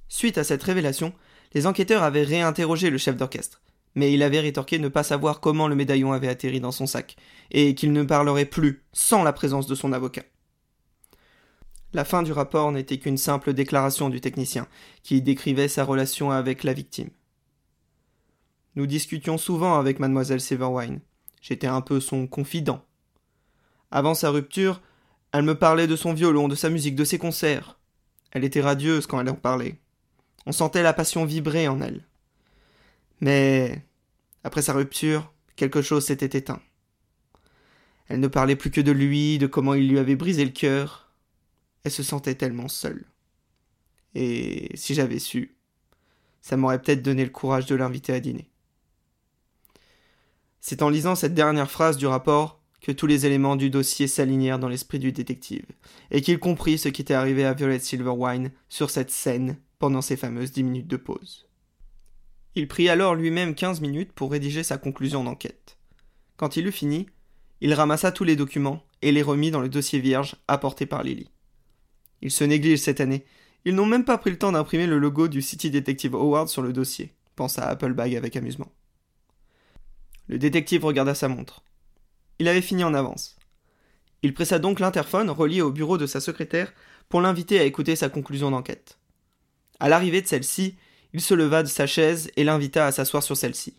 Suite 0.08 0.38
à 0.38 0.46
cette 0.46 0.64
révélation, 0.64 1.12
les 1.54 1.68
enquêteurs 1.68 2.04
avaient 2.04 2.24
réinterrogé 2.24 2.90
le 2.90 2.98
chef 2.98 3.18
d'orchestre, 3.18 3.62
mais 3.96 4.14
il 4.14 4.24
avait 4.24 4.40
rétorqué 4.40 4.80
ne 4.80 4.88
pas 4.88 5.04
savoir 5.04 5.40
comment 5.40 5.68
le 5.68 5.76
médaillon 5.76 6.14
avait 6.14 6.28
atterri 6.28 6.60
dans 6.60 6.72
son 6.72 6.88
sac, 6.88 7.18
et 7.52 7.76
qu'il 7.76 7.92
ne 7.92 8.04
parlerait 8.04 8.46
plus 8.46 8.84
sans 8.94 9.24
la 9.24 9.34
présence 9.34 9.68
de 9.68 9.76
son 9.76 9.94
avocat. 9.94 10.24
La 11.94 12.06
fin 12.06 12.24
du 12.24 12.32
rapport 12.32 12.72
n'était 12.72 13.00
qu'une 13.00 13.18
simple 13.18 13.54
déclaration 13.54 14.10
du 14.10 14.22
technicien, 14.22 14.68
qui 15.04 15.22
décrivait 15.22 15.68
sa 15.68 15.84
relation 15.84 16.32
avec 16.32 16.64
la 16.64 16.74
victime. 16.74 17.10
Nous 18.76 18.88
discutions 18.88 19.38
souvent 19.38 19.78
avec 19.78 20.00
mademoiselle 20.00 20.40
Silverwine. 20.40 21.02
J'étais 21.42 21.68
un 21.68 21.82
peu 21.82 22.00
son 22.00 22.28
confident. 22.28 22.86
Avant 23.90 24.14
sa 24.14 24.30
rupture, 24.30 24.82
elle 25.34 25.44
me 25.44 25.58
parlait 25.58 25.88
de 25.88 25.98
son 25.98 26.14
violon, 26.14 26.48
de 26.48 26.56
sa 26.56 26.70
musique, 26.70 26.96
de 26.96 27.04
ses 27.04 27.18
concerts. 27.18 27.78
Elle 28.32 28.46
était 28.46 28.62
radieuse 28.62 29.08
quand 29.08 29.20
elle 29.20 29.30
en 29.30 29.36
parlait. 29.36 29.81
On 30.46 30.52
sentait 30.52 30.84
la 30.84 30.94
passion 30.94 31.26
vibrer 31.26 31.68
en 31.68 31.82
elle. 31.82 32.06
Mais, 33.20 33.86
après 34.44 34.62
sa 34.62 34.74
rupture, 34.74 35.32
quelque 35.56 35.82
chose 35.82 36.06
s'était 36.06 36.38
éteint. 36.38 36.62
Elle 38.08 38.20
ne 38.20 38.28
parlait 38.28 38.56
plus 38.56 38.72
que 38.72 38.82
de 38.82 38.92
lui, 38.92 39.38
de 39.38 39.48
comment 39.48 39.74
il 39.74 39.88
lui 39.88 40.00
avait 40.00 40.16
brisé 40.16 40.44
le 40.44 40.52
cœur. 40.52 41.12
Elle 41.84 41.92
se 41.92 42.04
sentait 42.04 42.36
tellement 42.36 42.68
seule. 42.68 43.06
Et 44.16 44.72
si 44.76 44.94
j'avais 44.94 45.20
su, 45.20 45.56
ça 46.42 46.58
m'aurait 46.58 46.82
peut-être 46.82 47.04
donné 47.04 47.24
le 47.24 47.30
courage 47.30 47.68
de 47.68 47.76
l'inviter 47.76 48.14
à 48.14 48.20
dîner. 48.20 48.50
C'est 50.60 50.82
en 50.82 50.90
lisant 50.90 51.16
cette 51.16 51.34
dernière 51.34 51.70
phrase 51.70 51.98
du 51.98 52.08
rapport 52.08 52.61
que 52.82 52.92
tous 52.92 53.08
les 53.08 53.26
éléments 53.26 53.56
du 53.56 53.70
dossier 53.70 54.08
s'alignèrent 54.08 54.60
dans 54.60 54.68
l'esprit 54.68 55.00
du 55.00 55.12
détective, 55.12 55.66
et 56.10 56.22
qu'il 56.22 56.40
comprit 56.40 56.78
ce 56.78 56.90
qui 56.90 57.02
était 57.02 57.14
arrivé 57.14 57.46
à 57.46 57.54
Violet 57.54 57.80
Silverwine 57.80 58.52
sur 58.70 58.90
cette 58.90 59.12
scène 59.12 59.58
pendant 59.80 60.02
ces 60.02 60.18
fameuses 60.18 60.52
dix 60.52 60.64
minutes 60.64 60.88
de 60.88 60.98
pause. 60.98 61.48
Il 62.56 62.68
prit 62.68 62.90
alors 62.90 63.16
lui-même 63.16 63.56
quinze 63.56 63.82
minutes 63.82 64.12
pour 64.12 64.32
rédiger 64.32 64.64
sa 64.64 64.78
conclusion 64.78 65.24
d'enquête. 65.24 65.78
Quand 66.38 66.58
il 66.58 66.68
eut 66.68 66.72
fini, 66.72 67.08
il 67.62 67.74
ramassa 67.74 68.12
tous 68.12 68.24
les 68.24 68.36
documents 68.36 68.84
et 69.02 69.12
les 69.12 69.22
remit 69.22 69.52
dans 69.52 69.62
le 69.62 69.70
dossier 69.70 70.00
vierge 70.00 70.36
apporté 70.48 70.86
par 70.86 71.04
Lily. 71.04 71.30
Ils 72.22 72.32
se 72.32 72.44
négligent 72.44 72.82
cette 72.82 73.00
année. 73.00 73.26
Ils 73.64 73.76
n'ont 73.76 73.86
même 73.86 74.06
pas 74.06 74.18
pris 74.18 74.32
le 74.32 74.38
temps 74.38 74.52
d'imprimer 74.52 74.88
le 74.88 74.98
logo 74.98 75.28
du 75.28 75.42
City 75.42 75.70
Detective 75.70 76.16
Award 76.16 76.50
sur 76.50 76.64
le 76.64 76.74
dossier, 76.74 77.14
pensa 77.36 77.64
Applebag 77.64 78.16
avec 78.16 78.36
amusement. 78.36 78.72
Le 80.28 80.40
détective 80.40 80.84
regarda 80.84 81.14
sa 81.14 81.28
montre. 81.28 81.64
Il 82.42 82.48
avait 82.48 82.64
fini 82.64 82.84
en 82.84 82.96
avance. 82.96 83.36
Il 84.24 84.34
pressa 84.34 84.58
donc 84.58 84.80
l'interphone 84.80 85.30
relié 85.30 85.62
au 85.62 85.70
bureau 85.70 86.00
de 86.00 86.08
sa 86.08 86.20
secrétaire 86.20 86.74
pour 87.08 87.22
l'inviter 87.22 87.60
à 87.60 87.66
écouter 87.66 87.96
sa 87.96 88.10
conclusion 88.10 88.50
d'enquête. 88.50 88.98
À 89.80 89.90
l'arrivée 89.90 90.24
de 90.24 90.28
celle-ci, 90.28 90.76
il 91.14 91.22
se 91.22 91.36
leva 91.36 91.62
de 91.62 91.68
sa 91.68 91.86
chaise 91.86 92.32
et 92.38 92.44
l'invita 92.44 92.88
à 92.88 92.92
s'asseoir 92.92 93.22
sur 93.22 93.38
celle-ci. 93.38 93.76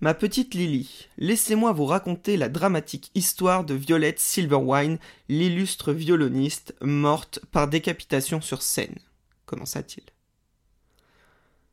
Ma 0.00 0.14
petite 0.14 0.54
Lily, 0.54 1.08
laissez-moi 1.18 1.72
vous 1.72 1.84
raconter 1.84 2.38
la 2.38 2.48
dramatique 2.48 3.10
histoire 3.14 3.64
de 3.64 3.74
Violette 3.74 4.18
Silverwine, 4.18 4.98
l'illustre 5.28 5.92
violoniste, 5.92 6.74
morte 6.80 7.40
par 7.52 7.68
décapitation 7.68 8.40
sur 8.40 8.62
scène, 8.62 8.98
commença-t-il. 9.44 10.04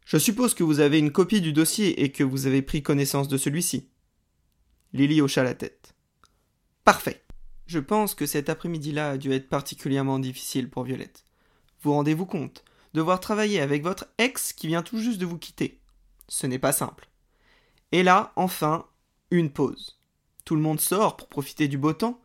Je 0.04 0.18
suppose 0.18 0.54
que 0.54 0.64
vous 0.64 0.82
avez 0.82 1.00
une 1.00 1.14
copie 1.14 1.40
du 1.40 1.54
dossier 1.54 2.04
et 2.04 2.12
que 2.12 2.26
vous 2.26 2.48
avez 2.48 2.62
pris 2.62 2.84
connaissance 2.84 3.30
de 3.30 3.38
celui-ci. 3.38 3.88
Lily 4.94 5.22
hocha 5.22 5.44
la 5.44 5.54
tête. 5.54 5.94
Parfait. 6.84 7.24
Je 7.68 7.80
pense 7.80 8.16
que 8.16 8.26
cet 8.26 8.50
après-midi-là 8.50 9.12
a 9.12 9.18
dû 9.18 9.32
être 9.32 9.48
particulièrement 9.48 10.18
difficile 10.18 10.70
pour 10.70 10.84
Violette. 10.84 11.26
Vous 11.82 11.94
rendez-vous 11.94 12.26
compte 12.26 12.64
Devoir 12.96 13.20
travailler 13.20 13.62
avec 13.62 13.84
votre 13.84 14.08
ex 14.18 14.54
qui 14.54 14.66
vient 14.66 14.82
tout 14.82 14.98
juste 14.98 15.20
de 15.20 15.28
vous 15.28 15.38
quitter. 15.38 15.80
Ce 16.28 16.48
n'est 16.48 16.58
pas 16.58 16.72
simple. 16.72 17.08
Et 17.92 18.02
là, 18.02 18.34
enfin, 18.36 18.88
une 19.30 19.52
pause. 19.52 20.00
Tout 20.46 20.56
le 20.56 20.62
monde 20.62 20.80
sort 20.80 21.16
pour 21.16 21.28
profiter 21.28 21.68
du 21.68 21.78
beau 21.78 21.94
temps, 21.94 22.20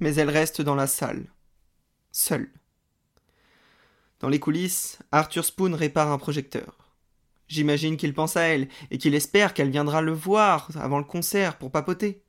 mais 0.00 0.14
elle 0.16 0.28
reste 0.28 0.60
dans 0.60 0.74
la 0.74 0.86
salle. 0.86 1.32
Seule. 2.10 2.52
Dans 4.20 4.28
les 4.28 4.40
coulisses, 4.40 4.98
Arthur 5.10 5.44
Spoon 5.44 5.74
répare 5.74 6.12
un 6.12 6.18
projecteur. 6.18 6.81
J'imagine 7.52 7.98
qu'il 7.98 8.14
pense 8.14 8.38
à 8.38 8.44
elle 8.44 8.66
et 8.90 8.96
qu'il 8.96 9.14
espère 9.14 9.52
qu'elle 9.52 9.68
viendra 9.68 10.00
le 10.00 10.14
voir 10.14 10.70
avant 10.74 10.96
le 10.96 11.04
concert 11.04 11.58
pour 11.58 11.70
papoter. 11.70 12.22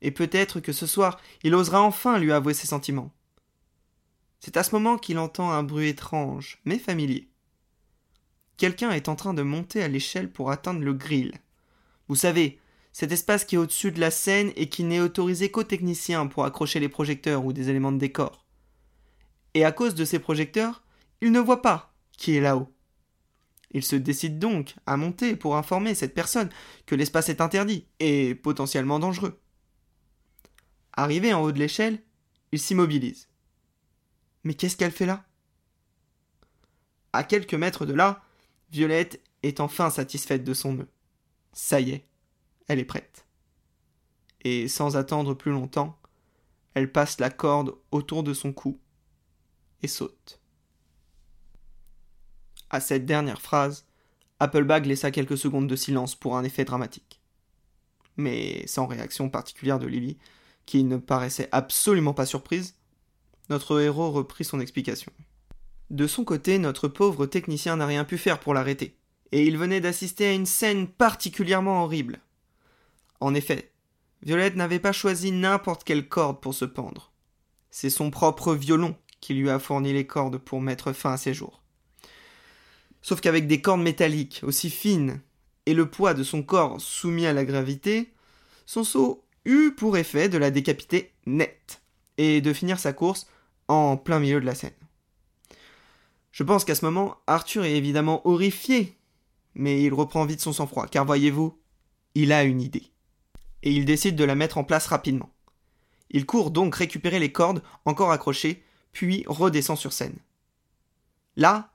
Et 0.00 0.12
peut-être 0.12 0.60
que 0.60 0.72
ce 0.72 0.86
soir, 0.86 1.20
il 1.42 1.56
osera 1.56 1.82
enfin 1.82 2.20
lui 2.20 2.30
avouer 2.30 2.54
ses 2.54 2.68
sentiments. 2.68 3.12
C'est 4.38 4.56
à 4.56 4.62
ce 4.62 4.72
moment 4.72 4.96
qu'il 4.96 5.18
entend 5.18 5.50
un 5.50 5.64
bruit 5.64 5.88
étrange, 5.88 6.60
mais 6.64 6.78
familier. 6.78 7.28
Quelqu'un 8.56 8.92
est 8.92 9.08
en 9.08 9.16
train 9.16 9.34
de 9.34 9.42
monter 9.42 9.82
à 9.82 9.88
l'échelle 9.88 10.30
pour 10.30 10.52
atteindre 10.52 10.82
le 10.82 10.94
grill. 10.94 11.32
Vous 12.06 12.14
savez, 12.14 12.60
cet 12.92 13.10
espace 13.10 13.44
qui 13.44 13.56
est 13.56 13.58
au-dessus 13.58 13.90
de 13.90 13.98
la 13.98 14.12
scène 14.12 14.52
et 14.54 14.68
qui 14.68 14.84
n'est 14.84 15.00
autorisé 15.00 15.50
qu'aux 15.50 15.64
techniciens 15.64 16.28
pour 16.28 16.44
accrocher 16.44 16.78
les 16.78 16.88
projecteurs 16.88 17.44
ou 17.44 17.52
des 17.52 17.70
éléments 17.70 17.90
de 17.90 17.98
décor. 17.98 18.46
Et 19.54 19.64
à 19.64 19.72
cause 19.72 19.96
de 19.96 20.04
ces 20.04 20.20
projecteurs, 20.20 20.84
il 21.20 21.32
ne 21.32 21.40
voit 21.40 21.60
pas 21.60 21.92
qui 22.16 22.36
est 22.36 22.40
là-haut. 22.40 22.73
Il 23.74 23.82
se 23.84 23.96
décide 23.96 24.38
donc 24.38 24.76
à 24.86 24.96
monter 24.96 25.34
pour 25.34 25.56
informer 25.56 25.94
cette 25.94 26.14
personne 26.14 26.48
que 26.86 26.94
l'espace 26.94 27.28
est 27.28 27.40
interdit 27.40 27.86
et 27.98 28.36
potentiellement 28.36 29.00
dangereux. 29.00 29.40
Arrivé 30.92 31.34
en 31.34 31.42
haut 31.42 31.50
de 31.50 31.58
l'échelle, 31.58 32.00
il 32.52 32.60
s'immobilise. 32.60 33.28
Mais 34.44 34.54
qu'est-ce 34.54 34.76
qu'elle 34.76 34.92
fait 34.92 35.06
là? 35.06 35.26
À 37.12 37.24
quelques 37.24 37.54
mètres 37.54 37.84
de 37.84 37.94
là, 37.94 38.22
Violette 38.70 39.20
est 39.42 39.58
enfin 39.58 39.90
satisfaite 39.90 40.44
de 40.44 40.54
son 40.54 40.74
nœud. 40.74 40.88
Ça 41.52 41.80
y 41.80 41.90
est, 41.90 42.08
elle 42.68 42.78
est 42.78 42.84
prête. 42.84 43.26
Et 44.44 44.68
sans 44.68 44.96
attendre 44.96 45.34
plus 45.34 45.52
longtemps, 45.52 45.98
elle 46.74 46.92
passe 46.92 47.18
la 47.18 47.30
corde 47.30 47.74
autour 47.90 48.22
de 48.22 48.34
son 48.34 48.52
cou 48.52 48.80
et 49.82 49.88
saute. 49.88 50.40
À 52.74 52.80
cette 52.80 53.06
dernière 53.06 53.40
phrase, 53.40 53.86
Applebag 54.40 54.86
laissa 54.86 55.12
quelques 55.12 55.38
secondes 55.38 55.68
de 55.68 55.76
silence 55.76 56.16
pour 56.16 56.36
un 56.36 56.42
effet 56.42 56.64
dramatique. 56.64 57.20
Mais 58.16 58.66
sans 58.66 58.88
réaction 58.88 59.30
particulière 59.30 59.78
de 59.78 59.86
Lily, 59.86 60.18
qui 60.66 60.82
ne 60.82 60.96
paraissait 60.96 61.48
absolument 61.52 62.14
pas 62.14 62.26
surprise, 62.26 62.74
notre 63.48 63.80
héros 63.80 64.10
reprit 64.10 64.42
son 64.42 64.58
explication. 64.58 65.12
De 65.90 66.08
son 66.08 66.24
côté, 66.24 66.58
notre 66.58 66.88
pauvre 66.88 67.26
technicien 67.26 67.76
n'a 67.76 67.86
rien 67.86 68.04
pu 68.04 68.18
faire 68.18 68.40
pour 68.40 68.54
l'arrêter, 68.54 68.98
et 69.30 69.46
il 69.46 69.56
venait 69.56 69.80
d'assister 69.80 70.26
à 70.26 70.32
une 70.32 70.44
scène 70.44 70.88
particulièrement 70.88 71.84
horrible. 71.84 72.18
En 73.20 73.36
effet, 73.36 73.70
Violette 74.22 74.56
n'avait 74.56 74.80
pas 74.80 74.90
choisi 74.90 75.30
n'importe 75.30 75.84
quelle 75.84 76.08
corde 76.08 76.40
pour 76.40 76.54
se 76.54 76.64
pendre. 76.64 77.12
C'est 77.70 77.88
son 77.88 78.10
propre 78.10 78.52
violon 78.52 78.96
qui 79.20 79.34
lui 79.34 79.48
a 79.48 79.60
fourni 79.60 79.92
les 79.92 80.08
cordes 80.08 80.38
pour 80.38 80.60
mettre 80.60 80.92
fin 80.92 81.12
à 81.12 81.16
ses 81.16 81.34
jours. 81.34 81.63
Sauf 83.04 83.20
qu'avec 83.20 83.46
des 83.46 83.60
cordes 83.60 83.82
métalliques 83.82 84.40
aussi 84.44 84.70
fines 84.70 85.20
et 85.66 85.74
le 85.74 85.90
poids 85.90 86.14
de 86.14 86.22
son 86.22 86.42
corps 86.42 86.80
soumis 86.80 87.26
à 87.26 87.34
la 87.34 87.44
gravité, 87.44 88.10
son 88.64 88.82
saut 88.82 89.22
eut 89.44 89.72
pour 89.76 89.98
effet 89.98 90.30
de 90.30 90.38
la 90.38 90.50
décapiter 90.50 91.12
net 91.26 91.82
et 92.16 92.40
de 92.40 92.52
finir 92.54 92.78
sa 92.78 92.94
course 92.94 93.26
en 93.68 93.98
plein 93.98 94.20
milieu 94.20 94.40
de 94.40 94.46
la 94.46 94.54
scène. 94.54 94.72
Je 96.32 96.44
pense 96.44 96.64
qu'à 96.64 96.74
ce 96.74 96.86
moment, 96.86 97.18
Arthur 97.26 97.66
est 97.66 97.76
évidemment 97.76 98.26
horrifié, 98.26 98.96
mais 99.54 99.82
il 99.82 99.92
reprend 99.92 100.24
vite 100.24 100.40
son 100.40 100.54
sang-froid, 100.54 100.86
car 100.86 101.04
voyez-vous, 101.04 101.58
il 102.14 102.32
a 102.32 102.42
une 102.42 102.62
idée. 102.62 102.90
Et 103.64 103.70
il 103.70 103.84
décide 103.84 104.16
de 104.16 104.24
la 104.24 104.34
mettre 104.34 104.56
en 104.56 104.64
place 104.64 104.86
rapidement. 104.86 105.28
Il 106.08 106.24
court 106.24 106.50
donc 106.50 106.74
récupérer 106.74 107.18
les 107.18 107.32
cordes 107.32 107.62
encore 107.84 108.12
accrochées, 108.12 108.64
puis 108.92 109.24
redescend 109.26 109.76
sur 109.76 109.92
scène. 109.92 110.16
Là, 111.36 111.73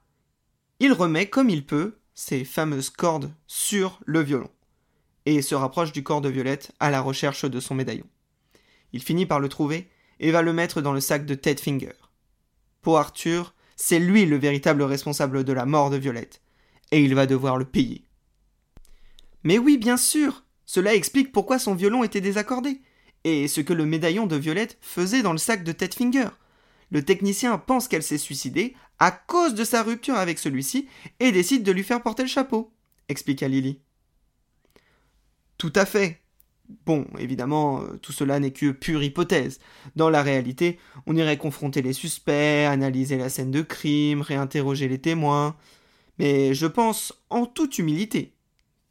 il 0.80 0.92
remet 0.92 1.28
comme 1.28 1.50
il 1.50 1.64
peut 1.64 1.98
ces 2.14 2.44
fameuses 2.44 2.90
cordes 2.90 3.32
sur 3.46 4.00
le 4.06 4.20
violon 4.20 4.50
et 5.26 5.42
se 5.42 5.54
rapproche 5.54 5.92
du 5.92 6.02
corps 6.02 6.20
de 6.20 6.28
Violette 6.28 6.72
à 6.80 6.90
la 6.90 7.00
recherche 7.00 7.44
de 7.44 7.60
son 7.60 7.74
médaillon. 7.74 8.06
Il 8.92 9.02
finit 9.02 9.26
par 9.26 9.40
le 9.40 9.48
trouver 9.48 9.88
et 10.18 10.30
va 10.30 10.42
le 10.42 10.52
mettre 10.52 10.80
dans 10.80 10.92
le 10.92 11.00
sac 11.00 11.26
de 11.26 11.34
Ted 11.34 11.60
Finger. 11.60 11.92
Pour 12.82 12.98
Arthur, 12.98 13.54
c'est 13.76 13.98
lui 13.98 14.24
le 14.24 14.36
véritable 14.36 14.82
responsable 14.82 15.44
de 15.44 15.52
la 15.52 15.66
mort 15.66 15.90
de 15.90 15.96
Violette, 15.96 16.42
et 16.90 17.02
il 17.02 17.14
va 17.14 17.26
devoir 17.26 17.56
le 17.56 17.64
payer. 17.64 18.04
Mais 19.44 19.58
oui, 19.58 19.78
bien 19.78 19.96
sûr, 19.96 20.44
cela 20.66 20.94
explique 20.94 21.32
pourquoi 21.32 21.58
son 21.58 21.74
violon 21.74 22.04
était 22.04 22.20
désaccordé, 22.20 22.80
et 23.24 23.48
ce 23.48 23.60
que 23.60 23.72
le 23.72 23.86
médaillon 23.86 24.26
de 24.26 24.36
Violette 24.36 24.78
faisait 24.80 25.22
dans 25.22 25.32
le 25.32 25.38
sac 25.38 25.62
de 25.64 25.72
Ted 25.72 25.94
Finger. 25.94 26.28
Le 26.90 27.04
technicien 27.04 27.56
pense 27.58 27.88
qu'elle 27.88 28.02
s'est 28.02 28.18
suicidée 28.18 28.74
à 28.98 29.10
cause 29.10 29.54
de 29.54 29.64
sa 29.64 29.82
rupture 29.82 30.16
avec 30.16 30.38
celui-ci 30.38 30.88
et 31.20 31.32
décide 31.32 31.62
de 31.62 31.72
lui 31.72 31.84
faire 31.84 32.02
porter 32.02 32.22
le 32.22 32.28
chapeau, 32.28 32.72
expliqua 33.08 33.48
Lily. 33.48 33.80
Tout 35.58 35.72
à 35.74 35.86
fait. 35.86 36.20
Bon, 36.86 37.06
évidemment, 37.18 37.82
euh, 37.82 37.98
tout 38.00 38.12
cela 38.12 38.38
n'est 38.38 38.52
que 38.52 38.70
pure 38.70 39.02
hypothèse. 39.02 39.58
Dans 39.96 40.08
la 40.08 40.22
réalité, 40.22 40.78
on 41.06 41.16
irait 41.16 41.36
confronter 41.36 41.82
les 41.82 41.92
suspects, 41.92 42.66
analyser 42.66 43.16
la 43.16 43.28
scène 43.28 43.50
de 43.50 43.62
crime, 43.62 44.22
réinterroger 44.22 44.88
les 44.88 45.00
témoins. 45.00 45.56
Mais 46.18 46.54
je 46.54 46.66
pense, 46.66 47.12
en 47.28 47.46
toute 47.46 47.78
humilité, 47.78 48.34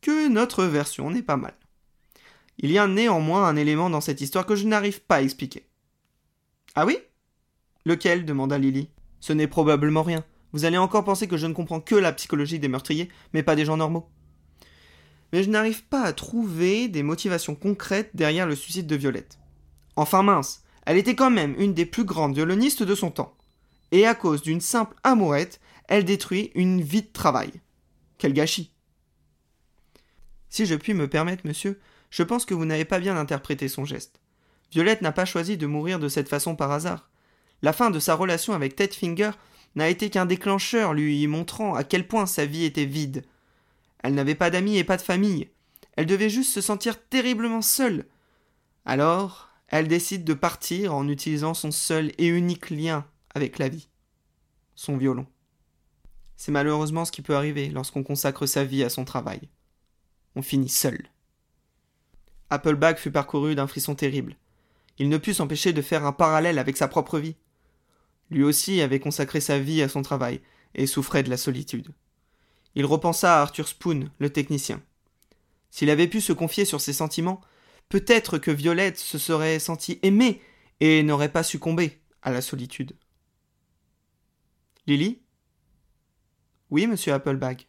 que 0.02 0.28
notre 0.28 0.66
version 0.66 1.10
n'est 1.10 1.22
pas 1.22 1.38
mal. 1.38 1.56
Il 2.58 2.72
y 2.72 2.78
a 2.78 2.88
néanmoins 2.88 3.48
un 3.48 3.56
élément 3.56 3.90
dans 3.90 4.02
cette 4.02 4.22
histoire 4.22 4.46
que 4.46 4.56
je 4.56 4.68
n'arrive 4.68 5.02
pas 5.02 5.18
à 5.18 5.22
expliquer. 5.22 5.66
Ah 6.76 6.86
oui? 6.86 6.98
Lequel 7.86 8.26
demanda 8.26 8.58
Lily. 8.58 8.90
Ce 9.20 9.34
n'est 9.34 9.48
probablement 9.48 10.04
rien. 10.04 10.24
Vous 10.54 10.66
allez 10.66 10.78
encore 10.78 11.04
penser 11.04 11.28
que 11.28 11.38
je 11.38 11.48
ne 11.48 11.54
comprends 11.54 11.80
que 11.80 11.96
la 11.96 12.12
psychologie 12.14 12.60
des 12.60 12.68
meurtriers, 12.68 13.10
mais 13.34 13.44
pas 13.44 13.56
des 13.56 13.66
gens 13.66 13.78
normaux. 13.78 14.10
Mais 15.32 15.44
je 15.44 15.50
n'arrive 15.50 15.84
pas 15.86 16.02
à 16.02 16.14
trouver 16.14 16.88
des 16.88 17.04
motivations 17.04 17.56
concrètes 17.56 18.12
derrière 18.16 18.48
le 18.48 18.56
suicide 18.56 18.88
de 18.88 18.96
Violette. 18.96 19.38
Enfin 19.96 20.24
mince, 20.24 20.64
elle 20.86 20.98
était 20.98 21.16
quand 21.16 21.30
même 21.30 21.56
une 21.60 21.74
des 21.74 21.86
plus 21.86 22.04
grandes 22.04 22.34
violonistes 22.34 22.84
de 22.84 22.96
son 22.96 23.12
temps. 23.12 23.36
Et 23.92 24.08
à 24.08 24.16
cause 24.16 24.42
d'une 24.42 24.62
simple 24.62 24.96
amourette, 25.04 25.60
elle 25.88 26.06
détruit 26.06 26.52
une 26.56 26.82
vie 26.82 27.02
de 27.02 27.12
travail. 27.12 27.52
Quel 28.18 28.34
gâchis. 28.34 28.72
Si 30.50 30.66
je 30.66 30.76
puis 30.76 30.94
me 30.94 31.08
permettre, 31.08 31.46
monsieur, 31.46 31.80
je 32.10 32.24
pense 32.24 32.46
que 32.46 32.54
vous 32.54 32.66
n'avez 32.66 32.86
pas 32.86 33.00
bien 33.00 33.18
interprété 33.18 33.68
son 33.68 33.86
geste. 33.86 34.20
Violette 34.72 35.02
n'a 35.02 35.12
pas 35.12 35.26
choisi 35.26 35.58
de 35.58 35.68
mourir 35.68 36.00
de 36.00 36.08
cette 36.08 36.30
façon 36.30 36.56
par 36.56 36.72
hasard. 36.72 37.09
La 37.62 37.74
fin 37.74 37.90
de 37.92 38.00
sa 38.00 38.16
relation 38.16 38.54
avec 38.54 38.76
Ted 38.76 38.94
Finger 38.94 39.32
n'a 39.76 39.90
été 39.90 40.10
qu'un 40.10 40.26
déclencheur 40.26 40.94
lui 40.94 41.26
montrant 41.28 41.76
à 41.76 41.84
quel 41.84 42.08
point 42.08 42.26
sa 42.26 42.46
vie 42.46 42.64
était 42.64 42.86
vide. 42.86 43.24
Elle 44.04 44.16
n'avait 44.16 44.36
pas 44.36 44.50
d'amis 44.50 44.78
et 44.78 44.84
pas 44.84 44.98
de 44.98 45.02
famille. 45.02 45.50
Elle 45.96 46.06
devait 46.06 46.30
juste 46.30 46.54
se 46.54 46.62
sentir 46.62 47.02
terriblement 47.02 47.62
seule. 47.62 48.06
Alors, 48.86 49.50
elle 49.68 49.88
décide 49.88 50.24
de 50.24 50.34
partir 50.34 50.96
en 50.96 51.08
utilisant 51.08 51.54
son 51.54 51.72
seul 51.72 52.12
et 52.18 52.28
unique 52.28 52.70
lien 52.70 53.06
avec 53.36 53.60
la 53.60 53.70
vie. 53.70 53.90
Son 54.76 54.98
violon. 54.98 55.28
C'est 56.38 56.54
malheureusement 56.54 57.04
ce 57.04 57.12
qui 57.12 57.22
peut 57.22 57.36
arriver 57.36 57.70
lorsqu'on 57.70 58.04
consacre 58.04 58.46
sa 58.46 58.64
vie 58.64 58.84
à 58.84 58.90
son 58.90 59.04
travail. 59.04 59.42
On 60.36 60.42
finit 60.42 60.70
seul. 60.70 61.10
Appleback 62.50 62.98
fut 62.98 63.12
parcouru 63.12 63.56
d'un 63.56 63.68
frisson 63.68 63.94
terrible. 63.94 64.38
Il 64.98 65.10
ne 65.10 65.18
put 65.18 65.34
s'empêcher 65.34 65.74
de 65.74 65.82
faire 65.82 66.06
un 66.06 66.14
parallèle 66.14 66.58
avec 66.58 66.78
sa 66.78 66.88
propre 66.88 67.20
vie. 67.20 67.36
Lui 68.30 68.44
aussi 68.44 68.82
avait 68.82 69.00
consacré 69.00 69.42
sa 69.42 69.60
vie 69.60 69.82
à 69.82 69.90
son 69.90 70.02
travail 70.02 70.42
et 70.76 70.88
souffrait 70.88 71.24
de 71.24 71.30
la 71.30 71.38
solitude. 71.38 71.90
Il 72.76 72.86
repensa 72.86 73.38
à 73.38 73.42
Arthur 73.42 73.68
Spoon, 73.68 74.10
le 74.20 74.30
technicien. 74.30 74.82
S'il 75.72 75.90
avait 75.90 76.08
pu 76.08 76.22
se 76.22 76.34
confier 76.34 76.66
sur 76.66 76.82
ses 76.82 76.94
sentiments, 76.94 77.42
peut-être 77.90 78.38
que 78.38 78.52
Violette 78.52 78.98
se 78.98 79.18
serait 79.18 79.60
sentie 79.60 80.00
aimée 80.04 80.42
et 80.80 81.04
n'aurait 81.04 81.32
pas 81.32 81.44
succombé 81.44 82.00
à 82.22 82.32
la 82.32 82.42
solitude. 82.42 82.96
Lily? 84.86 85.22
Oui, 86.70 86.88
monsieur 86.88 87.14
Applebag. 87.14 87.68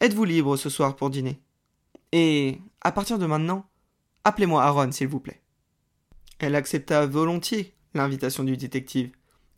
Êtes-vous 0.00 0.24
libre 0.24 0.56
ce 0.56 0.70
soir 0.70 0.96
pour 0.96 1.10
dîner? 1.10 1.42
Et, 2.12 2.60
à 2.80 2.92
partir 2.92 3.18
de 3.18 3.26
maintenant, 3.26 3.68
appelez-moi 4.24 4.62
Aaron, 4.62 4.92
s'il 4.92 5.08
vous 5.08 5.20
plaît. 5.20 5.42
Elle 6.38 6.54
accepta 6.54 7.06
volontiers 7.06 7.76
l'invitation 7.94 8.44
du 8.44 8.56
détective 8.56 9.10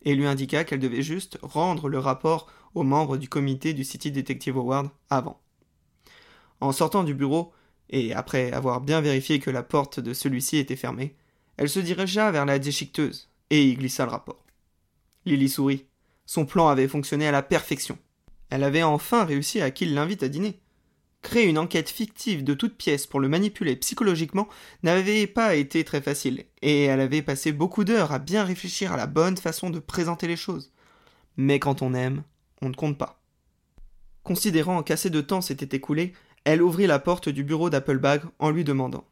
et 0.03 0.15
lui 0.15 0.27
indiqua 0.27 0.65
qu'elle 0.65 0.81
devait 0.81 1.03
juste 1.03 1.39
rendre 1.43 1.89
le 1.89 1.99
rapport 1.99 2.51
aux 2.75 2.83
membres 2.83 3.17
du 3.17 3.29
comité 3.29 3.75
du 3.75 3.85
City 3.85 4.11
Detective 4.11 4.57
Award 4.57 4.91
avant. 5.11 5.41
En 6.61 6.73
sortant 6.73 7.05
du 7.05 7.15
bureau, 7.15 7.53
et 7.91 8.15
après 8.15 8.53
avoir 8.53 8.81
bien 8.81 9.01
vérifié 9.01 9.39
que 9.39 9.51
la 9.51 9.63
porte 9.63 10.01
de 10.01 10.15
celui-ci 10.15 10.57
était 10.57 10.77
fermée, 10.77 11.15
elle 11.57 11.69
se 11.69 11.81
dirigea 11.81 12.31
vers 12.31 12.47
la 12.47 12.59
déchiqueteuse 12.59 13.29
et 13.51 13.69
y 13.69 13.75
glissa 13.75 14.05
le 14.05 14.11
rapport. 14.11 14.45
Lily 15.27 15.49
sourit. 15.49 15.87
Son 16.25 16.47
plan 16.47 16.69
avait 16.69 16.89
fonctionné 16.89 17.29
à 17.29 17.33
la 17.33 17.43
perfection. 17.43 17.99
Elle 18.49 18.65
avait 18.65 18.83
enfin 18.83 19.25
réussi 19.25 19.61
à 19.61 19.71
qui 19.71 19.85
l'invite 19.87 20.23
à 20.23 20.29
dîner. 20.29 20.62
Créer 21.23 21.47
une 21.47 21.59
enquête 21.59 21.89
fictive 21.89 22.43
de 22.43 22.53
toute 22.53 22.77
pièce 22.77 23.07
pour 23.07 23.21
le 23.21 23.29
manipuler 23.29 23.77
psychologiquement 23.77 24.49
n'avait 24.83 25.29
pas 25.29 25.55
été 25.55 25.85
très 25.85 26.03
facile, 26.03 26.45
et 26.61 26.83
elle 26.83 27.01
avait 27.01 27.23
passé 27.23 27.53
beaucoup 27.53 27.85
d'heures 27.85 28.13
à 28.13 28.19
bien 28.19 28.45
réfléchir 28.45 28.93
à 28.93 28.97
la 28.97 29.07
bonne 29.07 29.37
façon 29.37 29.71
de 29.71 29.79
présenter 29.79 30.27
les 30.27 30.37
choses. 30.37 30.73
Mais 31.37 31.61
quand 31.61 31.81
on 31.81 31.95
aime, 31.95 32.25
on 32.61 32.69
ne 32.69 32.75
compte 32.75 32.99
pas. 32.99 33.23
Considérant 34.25 34.83
qu'assez 34.83 35.11
de 35.11 35.21
temps 35.21 35.41
s'était 35.41 35.77
écoulé, 35.77 36.13
elle 36.45 36.63
ouvrit 36.63 36.89
la 36.89 36.99
porte 36.99 37.29
du 37.29 37.45
bureau 37.45 37.71
d'Applebag 37.71 38.23
en 38.41 38.51
lui 38.51 38.65
demandant 38.65 39.05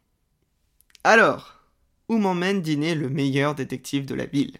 Alors, 1.05 1.61
où 2.09 2.19
m'emmène 2.19 2.61
dîner 2.61 2.97
le 2.97 3.09
meilleur 3.09 3.55
détective 3.55 4.05
de 4.05 4.14
la 4.17 4.26
ville? 4.26 4.59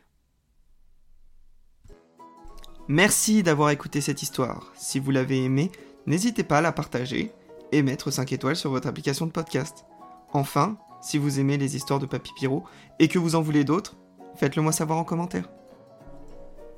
Merci 2.87 3.42
d'avoir 3.42 3.71
écouté 3.71 4.00
cette 4.00 4.23
histoire. 4.23 4.73
Si 4.76 4.99
vous 4.99 5.11
l'avez 5.11 5.45
aimée, 5.45 5.71
n'hésitez 6.07 6.45
pas 6.45 6.59
à 6.59 6.62
la 6.62 6.73
partager 6.73 7.33
et 7.72 7.82
mettre 7.82 8.10
5 8.10 8.32
étoiles 8.32 8.56
sur 8.56 8.71
votre 8.71 8.88
application 8.88 9.26
de 9.26 9.32
podcast. 9.32 9.84
Enfin, 10.32 10.78
si 11.00 11.18
vous 11.18 11.40
aimez 11.40 11.56
les 11.56 11.76
histoires 11.76 11.99
de 11.99 12.06
Papy 12.06 12.30
Pierrot 12.36 12.64
et 12.99 13.08
que 13.08 13.18
vous 13.18 13.34
en 13.34 13.42
voulez 13.42 13.64
d'autres, 13.64 13.97
faites-le 14.36 14.62
moi 14.62 14.73
savoir 14.73 14.99
en 14.99 15.04
commentaire. 15.04 15.49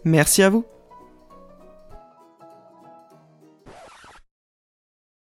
Merci 0.04 0.42
à 0.42 0.50
vous 0.50 0.64